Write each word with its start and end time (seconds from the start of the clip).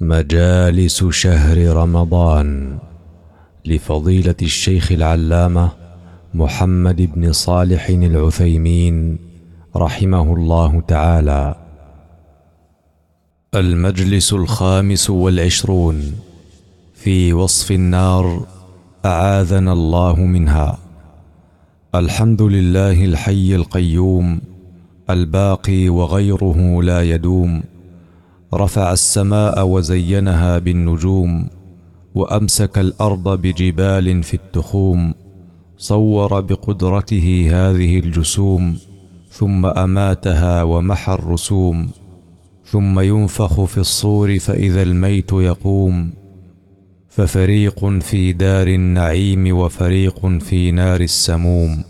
مجالس 0.00 1.04
شهر 1.04 1.54
رمضان 1.66 2.78
لفضيله 3.64 4.34
الشيخ 4.42 4.92
العلامه 4.92 5.68
محمد 6.34 7.12
بن 7.14 7.32
صالح 7.32 7.88
العثيمين 7.88 9.18
رحمه 9.76 10.32
الله 10.36 10.80
تعالى 10.80 11.54
المجلس 13.54 14.32
الخامس 14.32 15.10
والعشرون 15.10 16.12
في 16.94 17.32
وصف 17.32 17.70
النار 17.72 18.46
اعاذنا 19.04 19.72
الله 19.72 20.16
منها 20.16 20.78
الحمد 21.94 22.42
لله 22.42 23.04
الحي 23.04 23.54
القيوم 23.54 24.40
الباقي 25.10 25.88
وغيره 25.88 26.82
لا 26.82 27.02
يدوم 27.02 27.62
رفع 28.54 28.92
السماء 28.92 29.66
وزينها 29.66 30.58
بالنجوم 30.58 31.46
وامسك 32.14 32.78
الارض 32.78 33.28
بجبال 33.28 34.22
في 34.22 34.34
التخوم 34.34 35.14
صور 35.78 36.40
بقدرته 36.40 37.48
هذه 37.52 37.98
الجسوم 37.98 38.76
ثم 39.30 39.66
اماتها 39.66 40.62
ومحى 40.62 41.14
الرسوم 41.14 41.88
ثم 42.64 43.00
ينفخ 43.00 43.64
في 43.64 43.78
الصور 43.78 44.38
فاذا 44.38 44.82
الميت 44.82 45.32
يقوم 45.32 46.10
ففريق 47.08 47.84
في 47.86 48.32
دار 48.32 48.66
النعيم 48.68 49.58
وفريق 49.58 50.26
في 50.26 50.70
نار 50.70 51.00
السموم 51.00 51.84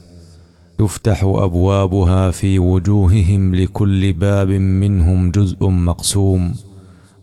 تفتح 0.78 1.24
ابوابها 1.24 2.30
في 2.30 2.58
وجوههم 2.58 3.54
لكل 3.54 4.12
باب 4.12 4.48
منهم 4.50 5.30
جزء 5.30 5.68
مقسوم 5.68 6.54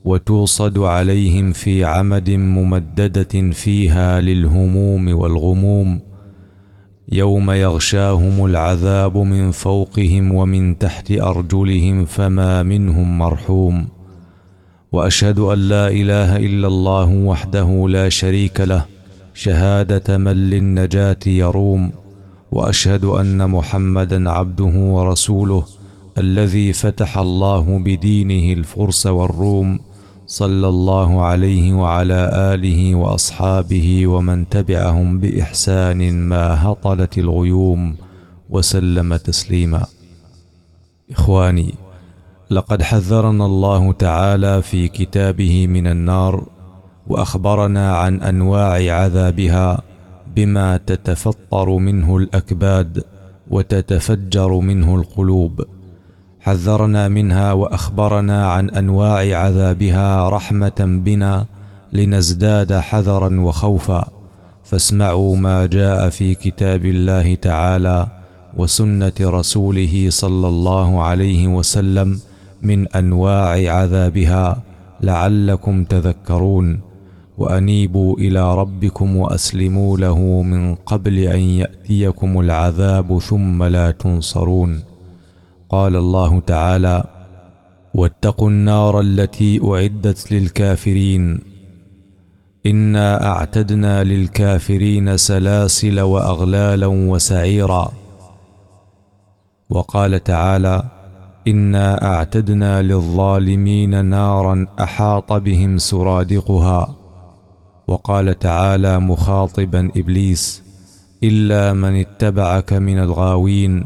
وتوصد 0.06 0.78
عليهم 0.80 1.52
في 1.52 1.86
عمد 1.86 2.30
ممدده 2.30 3.52
فيها 3.52 4.22
للهموم 4.22 5.16
والغموم 5.20 6.00
يوم 7.12 7.52
يغشاهم 7.52 8.46
العذاب 8.46 9.18
من 9.18 9.52
فوقهم 9.52 10.32
ومن 10.36 10.78
تحت 10.78 11.12
ارجلهم 11.12 12.06
فما 12.06 12.64
منهم 12.64 13.18
مرحوم 13.18 13.88
واشهد 14.92 15.40
ان 15.40 15.58
لا 15.60 15.88
اله 15.88 16.38
الا 16.38 16.68
الله 16.68 17.10
وحده 17.14 17.88
لا 17.90 18.10
شريك 18.10 18.62
له 18.62 18.86
شهاده 19.34 20.18
من 20.18 20.32
للنجاه 20.50 21.20
يروم 21.28 21.92
واشهد 22.54 23.06
ان 23.06 23.46
محمدا 23.50 24.32
عبده 24.32 24.74
ورسوله 24.80 25.64
الذي 26.18 26.74
فتح 26.74 27.18
الله 27.18 27.78
بدينه 27.86 28.54
الفرس 28.60 29.06
والروم 29.06 29.80
صلى 30.28 30.68
الله 30.68 31.22
عليه 31.26 31.74
وعلى 31.74 32.30
اله 32.54 32.96
واصحابه 32.96 34.08
ومن 34.08 34.50
تبعهم 34.50 35.20
باحسان 35.20 36.16
ما 36.30 36.66
هطلت 36.68 37.18
الغيوم 37.18 37.96
وسلم 38.50 39.16
تسليما 39.16 39.86
اخواني 41.12 41.76
لقد 42.52 42.82
حذرنا 42.82 43.46
الله 43.46 43.92
تعالى 43.92 44.62
في 44.62 44.88
كتابه 44.88 45.68
من 45.68 45.88
النار 45.88 46.46
واخبرنا 47.08 47.96
عن 47.98 48.22
انواع 48.22 48.96
عذابها 49.00 49.82
بما 50.36 50.78
تتفطر 50.78 51.70
منه 51.70 52.18
الاكباد 52.18 53.04
وتتفجر 53.50 54.50
منه 54.54 54.96
القلوب 54.96 55.62
حذرنا 56.40 57.08
منها 57.08 57.54
واخبرنا 57.54 58.52
عن 58.52 58.70
انواع 58.70 59.38
عذابها 59.46 60.30
رحمه 60.30 60.76
بنا 61.06 61.46
لنزداد 61.94 62.74
حذرا 62.74 63.40
وخوفا 63.42 64.08
فاسمعوا 64.64 65.36
ما 65.38 65.66
جاء 65.66 66.10
في 66.10 66.36
كتاب 66.36 66.86
الله 66.86 67.36
تعالى 67.36 68.08
وسنه 68.58 69.12
رسوله 69.22 70.06
صلى 70.10 70.48
الله 70.48 71.04
عليه 71.04 71.48
وسلم 71.48 72.20
من 72.62 72.88
انواع 72.88 73.74
عذابها 73.74 74.62
لعلكم 75.02 75.84
تذكرون 75.84 76.80
وانيبوا 77.38 78.18
الى 78.18 78.56
ربكم 78.56 79.16
واسلموا 79.18 79.98
له 79.98 80.20
من 80.42 80.76
قبل 80.76 81.20
ان 81.20 81.40
ياتيكم 81.40 82.40
العذاب 82.40 83.20
ثم 83.20 83.64
لا 83.64 83.92
تنصرون 83.92 84.84
قال 85.70 85.96
الله 85.96 86.40
تعالى 86.40 87.04
واتقوا 87.94 88.50
النار 88.50 89.00
التي 89.02 89.62
اعدت 89.64 90.32
للكافرين 90.32 91.40
انا 92.66 93.26
اعتدنا 93.28 94.04
للكافرين 94.04 95.18
سلاسل 95.18 96.00
واغلالا 96.00 96.88
وسعيرا 96.88 97.92
وقال 99.70 100.24
تعالى 100.24 100.84
انا 101.48 102.06
اعتدنا 102.06 102.82
للظالمين 102.82 104.06
نارا 104.06 104.68
احاط 104.80 105.34
بهم 105.34 105.78
سرادقها 105.78 106.96
وقال 107.88 108.40
تعالى 108.40 109.00
مخاطبا 109.00 109.90
ابليس 109.98 110.64
الا 111.24 111.74
من 111.74 111.96
اتبعك 111.96 112.74
من 112.74 113.00
الغاوين 113.00 113.84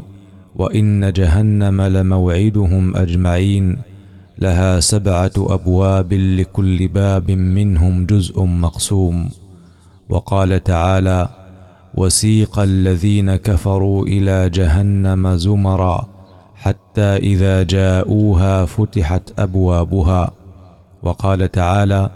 وان 0.56 1.12
جهنم 1.12 1.82
لموعدهم 1.82 2.96
اجمعين 2.96 3.78
لها 4.38 4.80
سبعه 4.80 5.30
ابواب 5.38 6.12
لكل 6.12 6.88
باب 6.88 7.30
منهم 7.30 8.06
جزء 8.06 8.42
مقسوم 8.44 9.28
وقال 10.08 10.64
تعالى 10.64 11.28
وسيق 11.94 12.58
الذين 12.58 13.36
كفروا 13.36 14.06
الى 14.06 14.48
جهنم 14.50 15.36
زمرا 15.36 16.08
حتى 16.54 17.16
اذا 17.16 17.62
جاءوها 17.62 18.64
فتحت 18.64 19.22
ابوابها 19.38 20.30
وقال 21.02 21.50
تعالى 21.52 22.10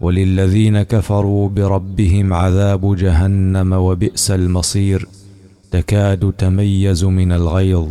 وللذين 0.00 0.82
كفروا 0.82 1.48
بربهم 1.48 2.32
عذاب 2.34 2.96
جهنم 2.96 3.72
وبئس 3.72 4.30
المصير 4.30 5.06
تكاد 5.70 6.32
تميز 6.38 7.04
من 7.04 7.32
الغيظ 7.32 7.88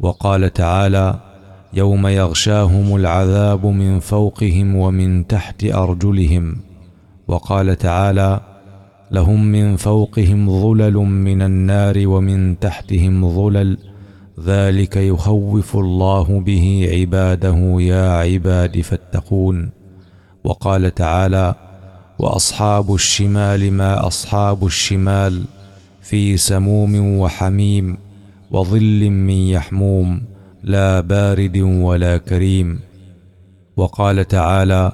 وقال 0.00 0.52
تعالى 0.52 1.20
يوم 1.74 2.06
يغشاهم 2.06 2.96
العذاب 2.96 3.66
من 3.66 4.00
فوقهم 4.00 4.76
ومن 4.76 5.26
تحت 5.26 5.64
ارجلهم 5.64 6.56
وقال 7.28 7.78
تعالى 7.78 8.40
لهم 9.10 9.44
من 9.44 9.76
فوقهم 9.76 10.62
ظلل 10.62 10.94
من 10.96 11.42
النار 11.42 11.94
ومن 12.06 12.58
تحتهم 12.58 13.30
ظلل 13.34 13.78
ذلك 14.44 14.96
يخوف 14.96 15.76
الله 15.76 16.40
به 16.40 16.88
عباده 16.92 17.76
يا 17.80 18.10
عباد 18.12 18.80
فاتقون 18.80 19.70
وقال 20.48 20.94
تعالى 20.94 21.54
واصحاب 22.18 22.94
الشمال 22.94 23.72
ما 23.72 24.06
اصحاب 24.06 24.66
الشمال 24.66 25.44
في 26.02 26.36
سموم 26.36 27.18
وحميم 27.18 27.98
وظل 28.50 29.10
من 29.10 29.30
يحموم 29.30 30.22
لا 30.62 31.00
بارد 31.00 31.58
ولا 31.58 32.16
كريم 32.16 32.80
وقال 33.76 34.28
تعالى 34.28 34.92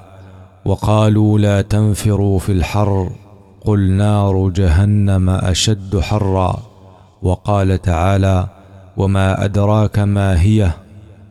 وقالوا 0.65 1.39
لا 1.39 1.61
تنفروا 1.61 2.39
في 2.39 2.51
الحر 2.51 3.09
قل 3.61 3.91
نار 3.91 4.49
جهنم 4.49 5.29
اشد 5.29 5.99
حرا 5.99 6.57
وقال 7.21 7.81
تعالى 7.81 8.47
وما 8.97 9.45
ادراك 9.45 9.99
ما 9.99 10.41
هي 10.41 10.71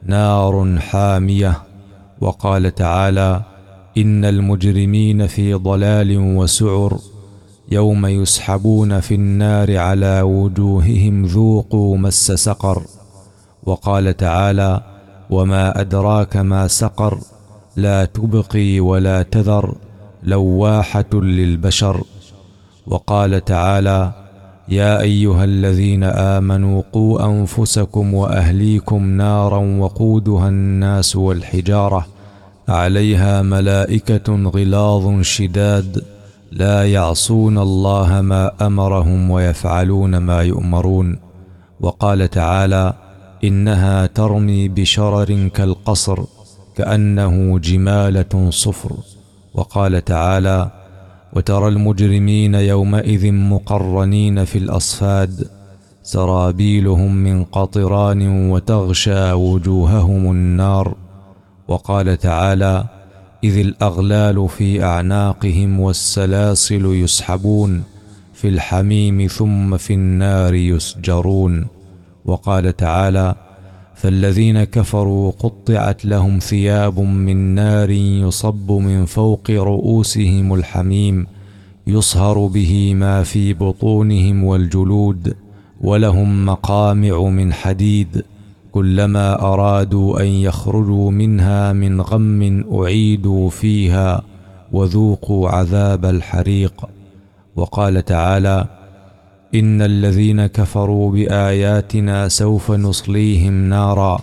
نار 0.07 0.79
حاميه 0.81 1.63
وقال 2.21 2.75
تعالى 2.75 3.43
ان 3.97 4.25
المجرمين 4.25 5.27
في 5.27 5.55
ضلال 5.55 6.19
وسعر 6.19 6.99
يوم 7.73 8.07
يسحبون 8.07 9.01
في 9.01 9.15
النار 9.15 9.77
على 9.77 10.21
وجوههم 10.21 11.25
ذوقوا 11.25 11.97
مس 11.99 12.33
سقر 12.33 12.83
وقال 13.65 14.17
تعالى 14.17 14.81
وما 15.31 15.81
ادراك 15.81 16.37
ما 16.37 16.67
سقر 16.69 17.19
لا 17.77 18.05
تبقي 18.05 18.81
ولا 18.81 19.23
تذر 19.23 19.75
لواحه 20.23 21.13
للبشر 21.15 22.05
وقال 22.87 23.45
تعالى 23.45 24.13
يا 24.69 25.01
ايها 25.01 25.45
الذين 25.45 26.05
امنوا 26.05 26.83
قوا 26.93 27.27
انفسكم 27.27 28.15
واهليكم 28.15 29.05
نارا 29.07 29.57
وقودها 29.59 30.49
الناس 30.49 31.17
والحجاره 31.17 32.07
عليها 32.69 33.43
ملائكه 33.43 34.35
غلاظ 34.45 35.21
شداد 35.23 36.05
لا 36.53 36.85
يعصون 36.93 37.59
الله 37.59 38.21
ما 38.21 38.67
امرهم 38.67 39.31
ويفعلون 39.31 40.17
ما 40.17 40.43
يؤمرون 40.43 41.19
وقال 41.81 42.31
تعالى 42.31 42.93
انها 43.45 44.07
ترمي 44.07 44.69
بشرر 44.69 45.49
كالقصر 45.49 46.19
كانه 46.77 47.59
جماله 47.59 48.51
صفر 48.51 48.93
وقال 49.55 50.05
تعالى 50.05 50.71
وترى 51.33 51.69
المجرمين 51.69 52.55
يومئذ 52.55 53.33
مقرنين 53.33 54.45
في 54.45 54.59
الاصفاد 54.59 55.49
سرابيلهم 56.03 57.15
من 57.15 57.45
قطران 57.45 58.51
وتغشى 58.51 59.33
وجوههم 59.33 60.31
النار 60.31 60.95
وقال 61.69 62.19
تعالى 62.19 62.85
اذ 63.45 63.59
الاغلال 63.59 64.49
في 64.49 64.85
اعناقهم 64.85 65.81
والسلاسل 65.81 66.85
يسحبون 66.87 67.83
في 68.35 68.49
الحميم 68.49 69.27
ثم 69.27 69.77
في 69.77 69.95
النار 69.95 70.55
يسجرون 70.55 71.67
وقال 72.25 72.77
تعالى 72.77 73.35
فالذين 73.95 74.65
كفروا 74.65 75.31
قطعت 75.39 76.05
لهم 76.05 76.39
ثياب 76.39 76.99
من 77.01 77.37
نار 77.55 77.91
يصب 77.91 78.73
من 78.73 79.05
فوق 79.07 79.51
رؤوسهم 79.51 80.55
الحميم 80.55 81.27
يصهر 81.87 82.47
به 82.47 82.95
ما 82.95 83.23
في 83.23 83.53
بطونهم 83.55 84.45
والجلود 84.45 85.35
ولهم 85.81 86.45
مقامع 86.47 87.23
من 87.29 87.53
حديد 87.53 88.25
كلما 88.75 89.41
ارادوا 89.53 90.21
ان 90.21 90.27
يخرجوا 90.27 91.11
منها 91.11 91.73
من 91.73 92.01
غم 92.01 92.65
اعيدوا 92.75 93.51
فيها 93.51 94.23
وذوقوا 94.73 95.49
عذاب 95.49 96.05
الحريق 96.05 96.85
وقال 97.57 98.05
تعالى 98.05 98.67
ان 99.55 99.83
الذين 99.83 100.47
كفروا 100.47 101.13
باياتنا 101.13 102.29
سوف 102.29 102.71
نصليهم 102.73 103.53
نارا 103.69 104.21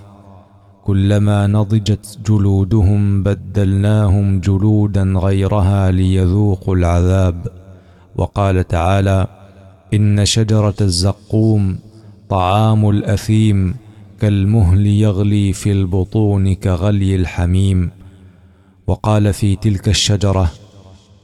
كلما 0.83 1.47
نضجت 1.47 2.19
جلودهم 2.27 3.23
بدلناهم 3.23 4.39
جلودا 4.39 5.03
غيرها 5.17 5.91
ليذوقوا 5.91 6.75
العذاب 6.75 7.47
وقال 8.15 8.67
تعالى 8.67 9.27
ان 9.93 10.25
شجره 10.25 10.75
الزقوم 10.81 11.77
طعام 12.29 12.89
الاثيم 12.89 13.75
كالمهل 14.21 14.87
يغلي 14.87 15.53
في 15.53 15.71
البطون 15.71 16.53
كغلي 16.55 17.15
الحميم 17.15 17.91
وقال 18.87 19.33
في 19.33 19.55
تلك 19.55 19.89
الشجره 19.89 20.51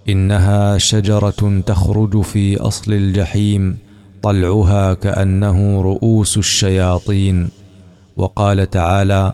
انها 0.09 0.77
شجره 0.77 1.59
تخرج 1.65 2.21
في 2.21 2.57
اصل 2.61 2.93
الجحيم 2.93 3.77
طلعها 4.21 4.93
كانه 4.93 5.81
رؤوس 5.81 6.37
الشياطين 6.37 7.49
وقال 8.17 8.69
تعالى 8.69 9.33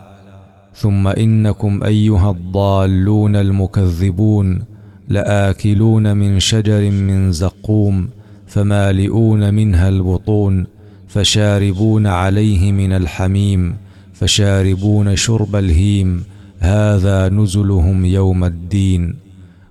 ثم 0.74 1.08
انكم 1.08 1.84
ايها 1.84 2.30
الضالون 2.30 3.36
المكذبون 3.36 4.64
لاكلون 5.08 6.16
من 6.16 6.40
شجر 6.40 6.90
من 6.90 7.32
زقوم 7.32 8.08
فمالئون 8.46 9.54
منها 9.54 9.88
البطون 9.88 10.66
فشاربون 11.08 12.06
عليه 12.06 12.72
من 12.72 12.92
الحميم 12.92 13.76
فشاربون 14.14 15.16
شرب 15.16 15.56
الهيم 15.56 16.24
هذا 16.58 17.28
نزلهم 17.28 18.04
يوم 18.04 18.44
الدين 18.44 19.16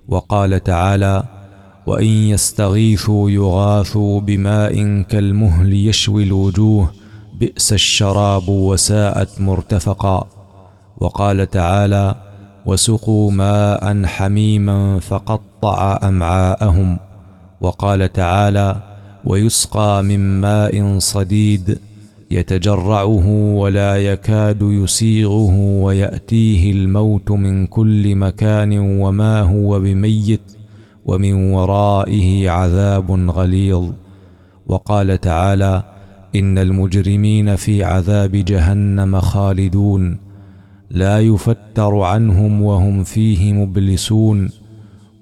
وقال 0.08 0.62
تعالى 0.64 1.22
وان 1.86 2.06
يستغيثوا 2.06 3.30
يغاثوا 3.30 4.20
بماء 4.20 5.02
كالمهل 5.02 5.72
يشوي 5.72 6.24
الوجوه 6.24 6.90
بئس 7.40 7.72
الشراب 7.72 8.48
وساءت 8.48 9.40
مرتفقا 9.40 10.28
وقال 10.98 11.50
تعالى 11.50 12.14
وسقوا 12.66 13.30
ماء 13.30 14.04
حميما 14.06 15.00
فقطع 15.00 15.98
امعاءهم 16.02 16.98
وقال 17.60 18.12
تعالى 18.12 18.76
ويسقى 19.24 20.02
من 20.04 20.40
ماء 20.40 20.98
صديد 20.98 21.78
يتجرعه 22.30 23.28
ولا 23.54 23.96
يكاد 23.96 24.58
يسيغه 24.62 25.56
وياتيه 25.60 26.72
الموت 26.72 27.30
من 27.30 27.66
كل 27.66 28.16
مكان 28.16 28.78
وما 28.78 29.40
هو 29.40 29.80
بميت 29.80 30.40
ومن 31.04 31.52
ورائه 31.52 32.50
عذاب 32.50 33.10
غليظ 33.30 33.90
وقال 34.66 35.20
تعالى 35.20 35.82
ان 36.36 36.58
المجرمين 36.58 37.56
في 37.56 37.84
عذاب 37.84 38.30
جهنم 38.32 39.20
خالدون 39.20 40.16
لا 40.90 41.20
يفتر 41.20 41.98
عنهم 42.00 42.62
وهم 42.62 43.04
فيه 43.04 43.52
مبلسون 43.52 44.48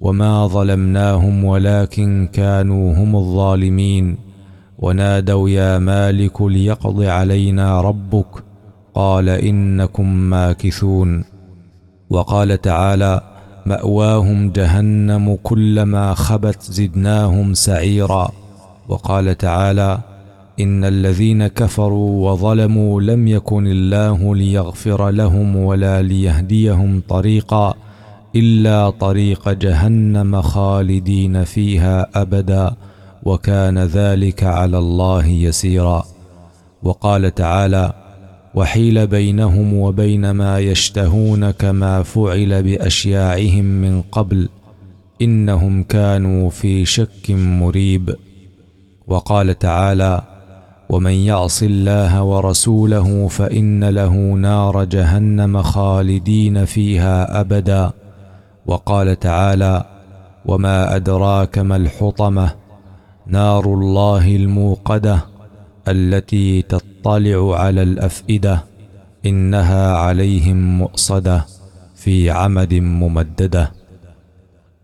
وما 0.03 0.47
ظلمناهم 0.47 1.43
ولكن 1.45 2.29
كانوا 2.33 2.93
هم 2.95 3.15
الظالمين 3.15 4.17
ونادوا 4.79 5.49
يا 5.49 5.77
مالك 5.79 6.41
ليقض 6.41 7.03
علينا 7.03 7.81
ربك 7.81 8.25
قال 8.95 9.29
انكم 9.29 10.13
ماكثون 10.13 11.23
وقال 12.09 12.61
تعالى 12.61 13.21
ماواهم 13.65 14.51
جهنم 14.51 15.37
كلما 15.43 16.13
خبت 16.13 16.61
زدناهم 16.61 17.53
سعيرا 17.53 18.31
وقال 18.87 19.37
تعالى 19.37 19.99
ان 20.59 20.85
الذين 20.85 21.47
كفروا 21.47 22.31
وظلموا 22.31 23.01
لم 23.01 23.27
يكن 23.27 23.67
الله 23.67 24.35
ليغفر 24.35 25.09
لهم 25.09 25.55
ولا 25.55 26.01
ليهديهم 26.01 27.03
طريقا 27.09 27.73
الا 28.35 28.89
طريق 28.89 29.49
جهنم 29.49 30.41
خالدين 30.41 31.43
فيها 31.43 32.21
ابدا 32.21 32.75
وكان 33.23 33.77
ذلك 33.79 34.43
على 34.43 34.77
الله 34.77 35.27
يسيرا 35.27 36.03
وقال 36.83 37.35
تعالى 37.35 37.93
وحيل 38.55 39.07
بينهم 39.07 39.73
وبين 39.73 40.31
ما 40.31 40.59
يشتهون 40.59 41.51
كما 41.51 42.03
فعل 42.03 42.63
باشياعهم 42.63 43.65
من 43.65 44.01
قبل 44.01 44.49
انهم 45.21 45.83
كانوا 45.83 46.49
في 46.49 46.85
شك 46.85 47.31
مريب 47.31 48.15
وقال 49.07 49.59
تعالى 49.59 50.21
ومن 50.89 51.11
يعص 51.11 51.63
الله 51.63 52.23
ورسوله 52.23 53.27
فان 53.27 53.83
له 53.83 54.15
نار 54.33 54.83
جهنم 54.83 55.61
خالدين 55.61 56.65
فيها 56.65 57.41
ابدا 57.41 57.91
وقال 58.67 59.19
تعالى 59.19 59.83
وما 60.45 60.95
ادراك 60.95 61.57
ما 61.57 61.75
الحطمه 61.75 62.51
نار 63.27 63.65
الله 63.65 64.35
الموقده 64.35 65.25
التي 65.87 66.61
تطلع 66.61 67.59
على 67.59 67.81
الافئده 67.81 68.63
انها 69.25 69.93
عليهم 69.95 70.77
مؤصده 70.77 71.45
في 71.95 72.29
عمد 72.31 72.73
ممدده 72.73 73.71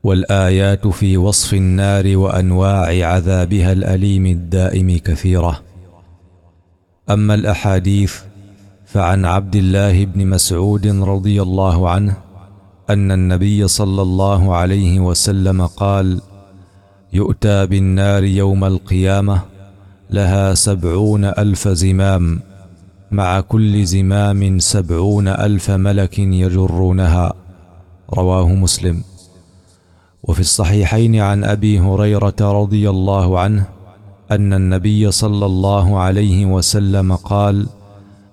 والايات 0.04 0.88
في 0.88 1.18
وصف 1.18 1.54
النار 1.54 2.18
وانواع 2.18 3.08
عذابها 3.12 3.72
الاليم 3.72 4.26
الدائم 4.26 4.98
كثيره 4.98 5.60
اما 7.10 7.34
الاحاديث 7.34 8.14
فعن 8.86 9.26
عبد 9.26 9.56
الله 9.56 10.06
بن 10.06 10.28
مسعود 10.28 10.88
رضي 10.88 11.42
الله 11.42 11.90
عنه 11.90 12.14
ان 12.90 13.12
النبي 13.12 13.68
صلى 13.68 14.02
الله 14.02 14.56
عليه 14.56 15.00
وسلم 15.00 15.66
قال 15.66 16.22
يؤتى 17.14 17.66
بالنار 17.66 18.24
يوم 18.24 18.66
القيامه 18.66 19.42
لها 20.10 20.54
سبعون 20.54 21.26
الف 21.26 21.68
زمام 21.68 22.40
مع 23.12 23.40
كل 23.42 23.86
زمام 23.86 24.60
سبعون 24.60 25.28
الف 25.28 25.72
ملك 25.72 26.20
يجرونها 26.20 27.34
رواه 28.14 28.48
مسلم 28.48 29.04
وفي 30.24 30.40
الصحيحين 30.40 31.16
عن 31.16 31.44
ابي 31.44 31.80
هريره 31.80 32.36
رضي 32.42 32.90
الله 32.90 33.40
عنه 33.40 33.64
ان 34.32 34.54
النبي 34.54 35.12
صلى 35.12 35.46
الله 35.46 36.00
عليه 36.00 36.46
وسلم 36.46 37.16
قال 37.16 37.68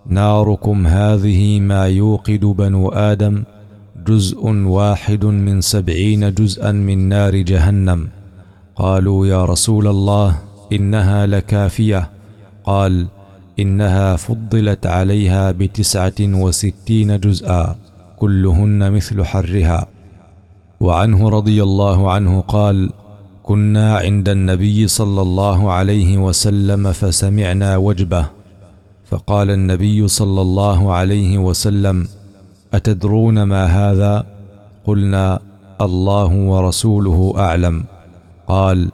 ناركم 0.07 0.87
هذه 0.87 1.61
ما 1.61 1.87
يوقد 1.89 2.41
بنو 2.45 2.89
ادم 2.89 3.43
جزء 4.09 4.47
واحد 4.47 5.25
من 5.25 5.61
سبعين 5.61 6.35
جزءا 6.35 6.73
من 6.73 7.09
نار 7.09 7.37
جهنم 7.37 8.09
قالوا 8.77 9.27
يا 9.27 9.45
رسول 9.45 9.87
الله 9.87 10.37
انها 10.73 11.27
لكافيه 11.27 12.11
قال 12.65 13.07
انها 13.59 14.17
فضلت 14.17 14.87
عليها 14.87 15.51
بتسعه 15.51 16.13
وستين 16.21 17.21
جزءا 17.21 17.77
كلهن 18.19 18.93
مثل 18.93 19.25
حرها 19.25 19.87
وعنه 20.81 21.29
رضي 21.29 21.63
الله 21.63 22.13
عنه 22.13 22.41
قال 22.41 22.91
كنا 23.43 23.97
عند 23.97 24.29
النبي 24.29 24.89
صلى 24.89 25.23
الله 25.23 25.73
عليه 25.73 26.19
وسلم 26.19 26.93
فسمعنا 26.93 27.77
وجبه 27.77 28.27
فقال 29.05 29.51
النبي 29.51 30.09
صلى 30.09 30.41
الله 30.41 30.93
عليه 30.93 31.39
وسلم 31.39 32.07
اتدرون 32.77 33.43
ما 33.43 33.65
هذا 33.67 34.27
قلنا 34.85 35.41
الله 35.81 36.35
ورسوله 36.37 37.35
اعلم 37.37 37.85
قال 38.47 38.91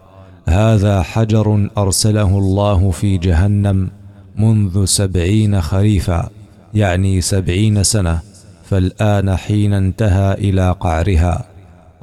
هذا 0.48 1.02
حجر 1.02 1.68
ارسله 1.78 2.38
الله 2.38 2.90
في 2.90 3.18
جهنم 3.18 3.90
منذ 4.36 4.84
سبعين 4.84 5.60
خريفا 5.60 6.28
يعني 6.74 7.20
سبعين 7.20 7.82
سنه 7.82 8.20
فالان 8.64 9.36
حين 9.36 9.72
انتهى 9.74 10.32
الى 10.34 10.74
قعرها 10.80 11.44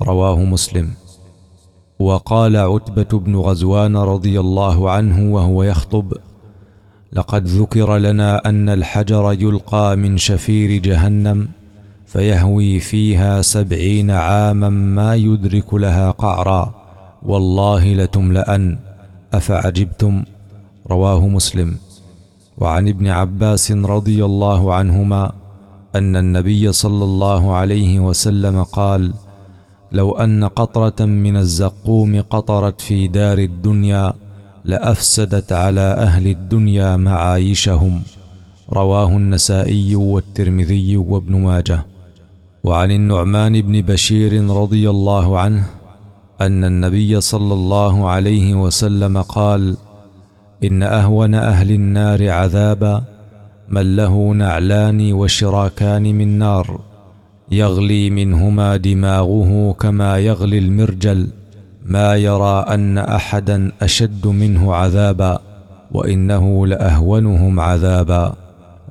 رواه 0.01 0.43
مسلم 0.43 0.89
وقال 1.99 2.57
عتبه 2.57 3.19
بن 3.19 3.35
غزوان 3.37 3.97
رضي 3.97 4.39
الله 4.39 4.91
عنه 4.91 5.33
وهو 5.33 5.63
يخطب 5.63 6.13
لقد 7.13 7.47
ذكر 7.47 7.97
لنا 7.97 8.41
ان 8.49 8.69
الحجر 8.69 9.33
يلقى 9.39 9.95
من 9.97 10.17
شفير 10.17 10.81
جهنم 10.81 11.49
فيهوي 12.09 12.79
فيها 12.79 13.41
سبعين 13.41 14.11
عاما 14.11 14.69
ما 14.69 15.15
يدرك 15.15 15.73
لها 15.73 16.11
قعرا 16.11 16.73
والله 17.23 17.93
لتملأن 17.93 18.77
أفعجبتم 19.33 20.23
رواه 20.89 21.27
مسلم 21.27 21.75
وعن 22.57 22.87
ابن 22.87 23.07
عباس 23.07 23.71
رضي 23.71 24.25
الله 24.25 24.73
عنهما 24.73 25.31
أن 25.95 26.15
النبي 26.15 26.71
صلى 26.71 27.03
الله 27.03 27.53
عليه 27.55 27.99
وسلم 27.99 28.63
قال 28.63 29.13
لو 29.91 30.11
أن 30.11 30.43
قطرة 30.43 31.05
من 31.05 31.37
الزقوم 31.37 32.21
قطرت 32.29 32.81
في 32.81 33.07
دار 33.07 33.37
الدنيا 33.37 34.13
لأفسدت 34.65 35.51
على 35.53 35.81
أهل 35.81 36.27
الدنيا 36.27 36.97
معايشهم 36.97 38.01
رواه 38.73 39.07
النسائي 39.09 39.95
والترمذي 39.95 40.97
وابن 40.97 41.41
ماجه 41.41 41.85
وعن 42.63 42.91
النعمان 42.91 43.61
بن 43.61 43.81
بشير 43.81 44.49
رضي 44.49 44.89
الله 44.89 45.39
عنه 45.39 45.63
ان 46.41 46.63
النبي 46.63 47.21
صلى 47.21 47.53
الله 47.53 48.09
عليه 48.09 48.53
وسلم 48.55 49.21
قال 49.21 49.77
ان 50.63 50.83
اهون 50.83 51.35
اهل 51.35 51.71
النار 51.71 52.29
عذابا 52.29 53.03
من 53.69 53.95
له 53.95 54.31
نعلان 54.33 55.13
وشراكان 55.13 56.03
من 56.03 56.37
نار 56.39 56.79
يغلي 57.51 58.09
منهما 58.09 58.75
دماغه 58.75 59.75
كما 59.79 60.17
يغلي 60.19 60.57
المرجل 60.57 61.27
ما 61.85 62.15
يرى 62.15 62.65
ان 62.69 62.97
احدا 62.97 63.71
اشد 63.81 64.27
منه 64.27 64.73
عذابا 64.73 65.39
وانه 65.91 66.67
لاهونهم 66.67 67.59
عذابا 67.59 68.33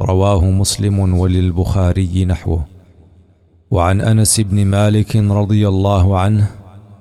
رواه 0.02 0.50
مسلم 0.50 0.98
وللبخاري 1.18 2.24
نحوه 2.24 2.64
وعن 3.70 4.00
انس 4.00 4.40
بن 4.40 4.64
مالك 4.66 5.16
رضي 5.16 5.68
الله 5.68 6.18
عنه 6.18 6.50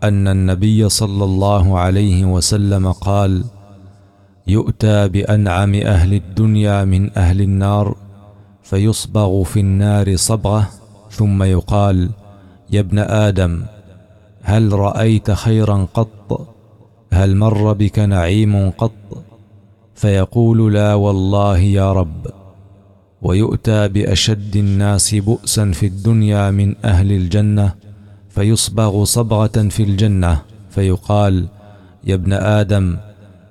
ان 0.03 0.27
النبي 0.27 0.89
صلى 0.89 1.23
الله 1.23 1.79
عليه 1.79 2.25
وسلم 2.25 2.91
قال 2.91 3.43
يؤتى 4.47 5.07
بانعم 5.07 5.75
اهل 5.75 6.13
الدنيا 6.13 6.85
من 6.85 7.17
اهل 7.17 7.41
النار 7.41 7.95
فيصبغ 8.63 9.43
في 9.43 9.59
النار 9.59 10.15
صبغه 10.15 10.69
ثم 11.11 11.43
يقال 11.43 12.09
يا 12.71 12.79
ابن 12.79 12.99
ادم 12.99 13.63
هل 14.43 14.73
رايت 14.73 15.31
خيرا 15.31 15.87
قط 15.93 16.55
هل 17.13 17.37
مر 17.37 17.73
بك 17.73 17.99
نعيم 17.99 18.69
قط 18.69 18.91
فيقول 19.95 20.73
لا 20.73 20.93
والله 20.93 21.57
يا 21.57 21.91
رب 21.93 22.27
ويؤتى 23.21 23.87
باشد 23.87 24.55
الناس 24.55 25.15
بؤسا 25.15 25.71
في 25.71 25.85
الدنيا 25.85 26.51
من 26.51 26.75
اهل 26.85 27.11
الجنه 27.11 27.73
فيصبغ 28.29 29.03
صبغه 29.03 29.67
في 29.69 29.83
الجنه 29.83 30.41
فيقال 30.71 31.45
يا 32.03 32.15
ابن 32.15 32.33
ادم 32.33 32.97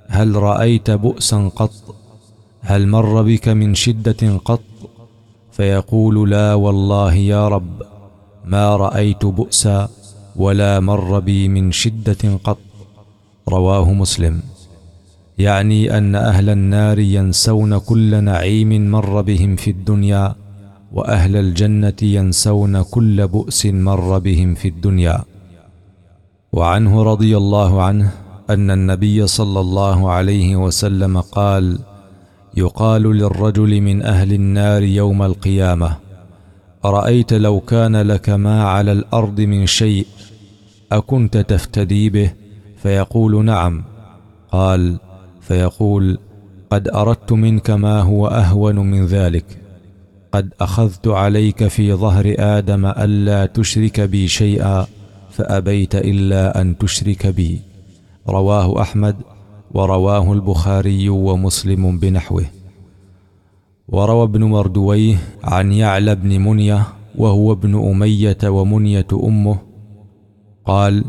هل 0.08 0.34
رايت 0.34 0.90
بؤسا 0.90 1.48
قط 1.56 1.72
هل 2.60 2.88
مر 2.88 3.22
بك 3.22 3.48
من 3.48 3.74
شده 3.74 4.40
قط 4.44 4.60
فيقول 5.52 6.30
لا 6.30 6.54
والله 6.54 7.14
يا 7.14 7.48
رب 7.48 7.82
ما 8.44 8.76
رايت 8.76 9.24
بؤسا 9.26 9.88
ولا 10.36 10.80
مر 10.80 11.18
بي 11.18 11.48
من 11.48 11.72
شده 11.72 12.38
قط 12.44 12.58
رواه 13.48 13.92
مسلم 13.92 14.42
يعني 15.38 15.98
ان 15.98 16.14
اهل 16.14 16.50
النار 16.50 16.98
ينسون 16.98 17.78
كل 17.78 18.24
نعيم 18.24 18.90
مر 18.90 19.20
بهم 19.22 19.56
في 19.56 19.70
الدنيا 19.70 20.34
واهل 20.92 21.36
الجنه 21.36 21.92
ينسون 22.02 22.82
كل 22.82 23.26
بؤس 23.28 23.66
مر 23.66 24.18
بهم 24.18 24.54
في 24.54 24.68
الدنيا 24.68 25.24
وعنه 26.52 27.02
رضي 27.02 27.36
الله 27.36 27.82
عنه 27.82 28.10
ان 28.50 28.70
النبي 28.70 29.26
صلى 29.26 29.60
الله 29.60 30.10
عليه 30.10 30.56
وسلم 30.56 31.20
قال 31.20 31.78
يقال 32.56 33.02
للرجل 33.02 33.80
من 33.80 34.02
اهل 34.02 34.32
النار 34.32 34.82
يوم 34.82 35.22
القيامه 35.22 35.96
ارايت 36.84 37.32
لو 37.32 37.60
كان 37.60 37.96
لك 37.96 38.30
ما 38.30 38.62
على 38.62 38.92
الارض 38.92 39.40
من 39.40 39.66
شيء 39.66 40.06
اكنت 40.92 41.36
تفتدي 41.36 42.10
به 42.10 42.32
فيقول 42.76 43.44
نعم 43.44 43.84
قال 44.52 44.98
فيقول 45.46 46.18
قد 46.70 46.88
اردت 46.88 47.32
منك 47.32 47.70
ما 47.70 48.00
هو 48.00 48.26
اهون 48.26 48.76
من 48.78 49.06
ذلك 49.06 49.44
قد 50.32 50.52
اخذت 50.60 51.08
عليك 51.08 51.66
في 51.68 51.94
ظهر 51.94 52.34
ادم 52.38 52.86
الا 52.86 53.46
تشرك 53.46 54.00
بي 54.00 54.28
شيئا 54.28 54.86
فابيت 55.30 55.94
الا 55.94 56.60
ان 56.60 56.78
تشرك 56.78 57.26
بي 57.26 57.60
رواه 58.28 58.80
احمد 58.82 59.16
ورواه 59.74 60.32
البخاري 60.32 61.08
ومسلم 61.08 61.98
بنحوه 61.98 62.44
وروى 63.88 64.22
ابن 64.22 64.44
مردويه 64.44 65.16
عن 65.44 65.72
يعلى 65.72 66.14
بن 66.14 66.40
منيه 66.42 66.82
وهو 67.18 67.52
ابن 67.52 67.74
اميه 67.90 68.38
ومنيه 68.44 69.06
امه 69.12 69.58
قال 70.64 71.04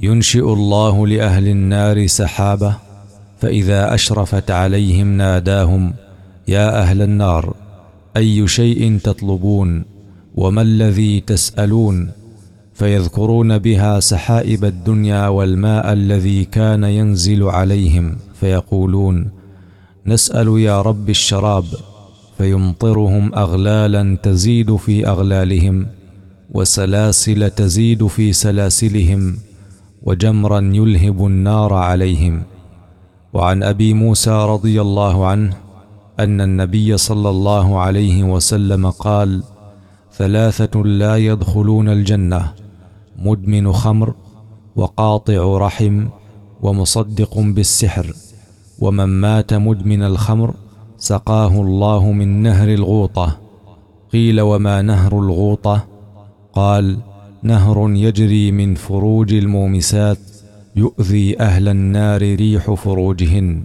ينشئ 0.00 0.52
الله 0.52 1.06
لاهل 1.06 1.48
النار 1.48 2.06
سحابه 2.06 2.74
فاذا 3.42 3.94
اشرفت 3.94 4.50
عليهم 4.50 5.16
ناداهم 5.16 5.94
يا 6.48 6.78
اهل 6.82 7.02
النار 7.02 7.54
اي 8.16 8.48
شيء 8.48 8.98
تطلبون 9.04 9.84
وما 10.34 10.62
الذي 10.62 11.20
تسالون 11.20 12.10
فيذكرون 12.74 13.58
بها 13.58 14.00
سحائب 14.00 14.64
الدنيا 14.64 15.28
والماء 15.28 15.92
الذي 15.92 16.44
كان 16.44 16.84
ينزل 16.84 17.42
عليهم 17.42 18.16
فيقولون 18.40 19.30
نسال 20.06 20.58
يا 20.58 20.82
رب 20.82 21.10
الشراب 21.10 21.64
فيمطرهم 22.38 23.34
اغلالا 23.34 24.16
تزيد 24.22 24.76
في 24.76 25.06
اغلالهم 25.06 25.86
وسلاسل 26.50 27.50
تزيد 27.50 28.06
في 28.06 28.32
سلاسلهم 28.32 29.36
وجمرا 30.02 30.60
يلهب 30.74 31.26
النار 31.26 31.74
عليهم 31.74 32.42
وعن 33.32 33.62
ابي 33.62 33.94
موسى 33.94 34.30
رضي 34.46 34.80
الله 34.80 35.26
عنه 35.26 35.56
ان 36.20 36.40
النبي 36.40 36.96
صلى 36.96 37.30
الله 37.30 37.78
عليه 37.78 38.22
وسلم 38.24 38.90
قال 38.90 39.42
ثلاثه 40.12 40.82
لا 40.82 41.16
يدخلون 41.16 41.88
الجنه 41.88 42.52
مدمن 43.18 43.72
خمر 43.72 44.14
وقاطع 44.76 45.56
رحم 45.58 46.06
ومصدق 46.62 47.38
بالسحر 47.38 48.12
ومن 48.78 49.04
مات 49.04 49.54
مدمن 49.54 50.02
الخمر 50.02 50.54
سقاه 50.98 51.60
الله 51.60 52.12
من 52.12 52.42
نهر 52.42 52.68
الغوطه 52.68 53.38
قيل 54.12 54.40
وما 54.40 54.82
نهر 54.82 55.18
الغوطه 55.18 55.86
قال 56.52 56.98
نهر 57.42 57.90
يجري 57.90 58.52
من 58.52 58.74
فروج 58.74 59.32
المومسات 59.34 60.18
يؤذي 60.76 61.40
اهل 61.40 61.68
النار 61.68 62.22
ريح 62.22 62.70
فروجهن 62.74 63.62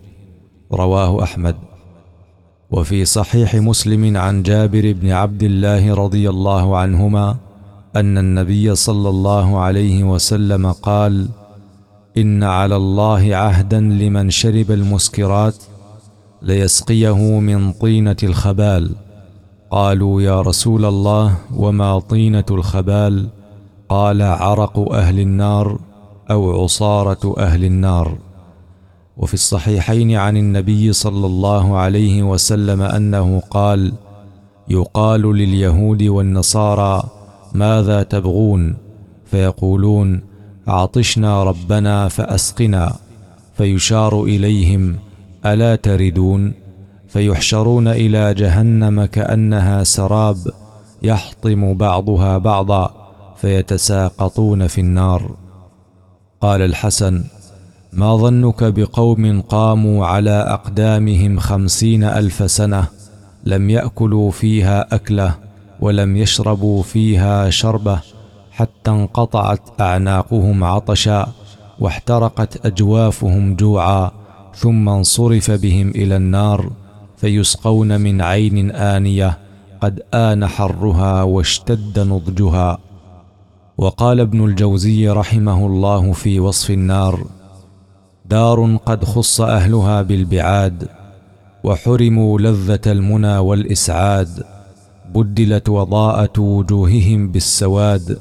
رواه 0.73 1.23
احمد 1.23 1.55
وفي 2.71 3.05
صحيح 3.05 3.55
مسلم 3.55 4.17
عن 4.17 4.43
جابر 4.43 4.91
بن 4.93 5.09
عبد 5.11 5.43
الله 5.43 5.93
رضي 5.95 6.29
الله 6.29 6.77
عنهما 6.77 7.35
ان 7.95 8.17
النبي 8.17 8.75
صلى 8.75 9.09
الله 9.09 9.59
عليه 9.59 10.03
وسلم 10.03 10.71
قال 10.71 11.27
ان 12.17 12.43
على 12.43 12.75
الله 12.75 13.35
عهدا 13.35 13.79
لمن 13.79 14.29
شرب 14.29 14.71
المسكرات 14.71 15.55
ليسقيه 16.41 17.39
من 17.39 17.71
طينه 17.71 18.17
الخبال 18.23 18.91
قالوا 19.71 20.21
يا 20.21 20.41
رسول 20.41 20.85
الله 20.85 21.35
وما 21.55 21.99
طينه 21.99 22.45
الخبال 22.51 23.27
قال 23.89 24.21
عرق 24.21 24.93
اهل 24.93 25.19
النار 25.19 25.79
او 26.31 26.63
عصاره 26.63 27.35
اهل 27.37 27.63
النار 27.65 28.17
وفي 29.17 29.33
الصحيحين 29.33 30.11
عن 30.13 30.37
النبي 30.37 30.93
صلى 30.93 31.25
الله 31.25 31.77
عليه 31.77 32.23
وسلم 32.23 32.81
انه 32.81 33.41
قال 33.49 33.93
يقال 34.69 35.21
لليهود 35.21 36.03
والنصارى 36.03 37.03
ماذا 37.53 38.03
تبغون 38.03 38.77
فيقولون 39.25 40.21
عطشنا 40.67 41.43
ربنا 41.43 42.07
فاسقنا 42.07 42.93
فيشار 43.57 44.23
اليهم 44.23 44.95
الا 45.45 45.75
تردون 45.75 46.53
فيحشرون 47.07 47.87
الى 47.87 48.33
جهنم 48.33 49.05
كانها 49.05 49.83
سراب 49.83 50.37
يحطم 51.03 51.73
بعضها 51.73 52.37
بعضا 52.37 52.93
فيتساقطون 53.37 54.67
في 54.67 54.81
النار 54.81 55.31
قال 56.41 56.61
الحسن 56.61 57.23
ما 57.93 58.15
ظنك 58.17 58.63
بقوم 58.73 59.41
قاموا 59.41 60.05
على 60.05 60.31
اقدامهم 60.41 61.39
خمسين 61.39 62.03
الف 62.03 62.51
سنه 62.51 62.87
لم 63.45 63.69
ياكلوا 63.69 64.31
فيها 64.31 64.95
اكله 64.95 65.35
ولم 65.79 66.17
يشربوا 66.17 66.83
فيها 66.83 67.49
شربه 67.49 67.99
حتى 68.51 68.91
انقطعت 68.91 69.59
اعناقهم 69.81 70.63
عطشا 70.63 71.27
واحترقت 71.79 72.65
اجوافهم 72.65 73.55
جوعا 73.55 74.11
ثم 74.55 74.89
انصرف 74.89 75.51
بهم 75.51 75.89
الى 75.89 76.15
النار 76.15 76.71
فيسقون 77.17 78.01
من 78.01 78.21
عين 78.21 78.71
انيه 78.71 79.37
قد 79.81 80.01
آن 80.13 80.47
حرها 80.47 81.23
واشتد 81.23 81.99
نضجها 81.99 82.77
وقال 83.77 84.19
ابن 84.19 84.43
الجوزي 84.45 85.09
رحمه 85.09 85.65
الله 85.65 86.11
في 86.13 86.39
وصف 86.39 86.71
النار 86.71 87.25
دار 88.25 88.75
قد 88.85 89.03
خص 89.05 89.41
اهلها 89.41 90.01
بالبعاد 90.01 90.87
وحرموا 91.63 92.39
لذه 92.39 92.79
المنى 92.87 93.37
والاسعاد 93.37 94.29
بدلت 95.15 95.69
وضاءه 95.69 96.41
وجوههم 96.41 97.31
بالسواد 97.31 98.17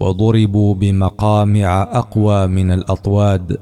وضربوا 0.00 0.74
بمقامع 0.74 1.82
اقوى 1.92 2.46
من 2.46 2.72
الاطواد 2.72 3.58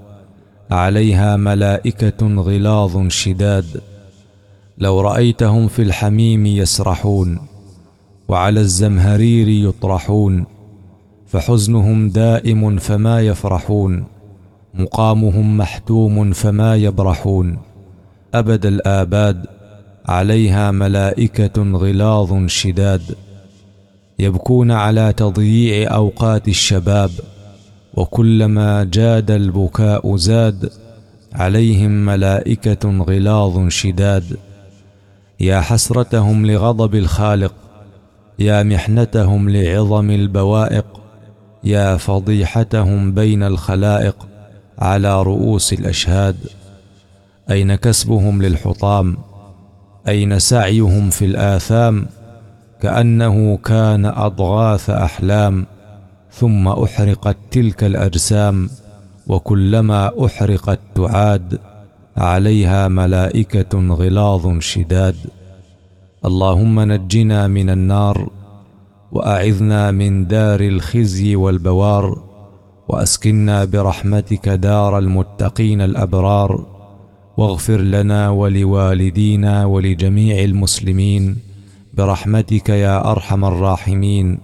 عليها 0.70 1.36
ملائكه 1.36 2.36
غلاظ 2.36 3.08
شداد 3.08 3.80
لو 4.78 5.00
رايتهم 5.00 5.68
في 5.68 5.82
الحميم 5.82 6.46
يسرحون 6.46 7.38
وعلى 8.28 8.60
الزمهرير 8.60 9.48
يطرحون 9.48 10.44
فحزنهم 11.32 12.08
دائم 12.08 12.76
فما 12.78 13.20
يفرحون 13.20 14.04
مقامهم 14.74 15.56
محتوم 15.58 16.32
فما 16.32 16.76
يبرحون 16.76 17.58
ابد 18.34 18.66
الاباد 18.66 19.46
عليها 20.06 20.70
ملائكه 20.70 21.72
غلاظ 21.72 22.46
شداد 22.46 23.02
يبكون 24.18 24.70
على 24.70 25.12
تضييع 25.16 25.94
اوقات 25.94 26.48
الشباب 26.48 27.10
وكلما 27.94 28.84
جاد 28.84 29.30
البكاء 29.30 30.16
زاد 30.16 30.70
عليهم 31.32 31.90
ملائكه 31.90 32.98
غلاظ 33.02 33.68
شداد 33.68 34.24
يا 35.40 35.60
حسرتهم 35.60 36.46
لغضب 36.46 36.94
الخالق 36.94 37.54
يا 38.38 38.62
محنتهم 38.62 39.50
لعظم 39.50 40.10
البوائق 40.10 40.91
يا 41.64 41.97
فضيحتهم 41.97 43.12
بين 43.14 43.42
الخلائق 43.42 44.16
على 44.78 45.23
رؤوس 45.23 45.73
الاشهاد 45.73 46.37
اين 47.50 47.75
كسبهم 47.75 48.42
للحطام 48.42 49.16
اين 50.09 50.38
سعيهم 50.38 51.11
في 51.11 51.25
الاثام 51.25 52.07
كانه 52.81 53.57
كان 53.57 54.07
اضغاث 54.07 54.90
احلام 54.90 55.66
ثم 56.33 56.69
احرقت 56.69 57.37
تلك 57.50 57.85
الاجسام 57.85 58.71
وكلما 59.26 60.26
احرقت 60.26 60.78
تعاد 60.95 61.59
عليها 62.16 62.88
ملائكه 62.88 63.88
غلاظ 63.88 64.59
شداد 64.59 65.16
اللهم 66.25 66.81
نجنا 66.81 67.46
من 67.46 67.70
النار 67.70 68.31
واعذنا 69.12 69.90
من 69.90 70.27
دار 70.27 70.61
الخزي 70.61 71.37
والبوار 71.37 72.22
واسكنا 72.88 73.64
برحمتك 73.64 74.48
دار 74.48 74.98
المتقين 74.98 75.81
الابرار 75.81 76.66
واغفر 77.37 77.81
لنا 77.81 78.31
ولوالدينا 78.31 79.64
ولجميع 79.66 80.44
المسلمين 80.44 81.37
برحمتك 81.94 82.68
يا 82.68 83.11
ارحم 83.11 83.44
الراحمين 83.44 84.38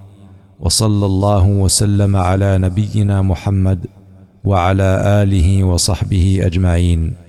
وصلى 0.60 1.06
الله 1.06 1.46
وسلم 1.48 2.16
على 2.16 2.58
نبينا 2.58 3.22
محمد 3.22 3.86
وعلى 4.44 5.02
اله 5.22 5.64
وصحبه 5.64 6.38
اجمعين 6.42 7.27